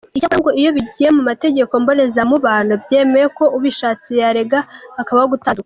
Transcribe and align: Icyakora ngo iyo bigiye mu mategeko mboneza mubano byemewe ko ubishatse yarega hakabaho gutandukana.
Icyakora 0.17 0.41
ngo 0.41 0.51
iyo 0.59 0.69
bigiye 0.77 1.09
mu 1.15 1.21
mategeko 1.29 1.73
mboneza 1.83 2.21
mubano 2.31 2.73
byemewe 2.83 3.27
ko 3.37 3.45
ubishatse 3.57 4.09
yarega 4.21 4.59
hakabaho 4.97 5.27
gutandukana. 5.33 5.59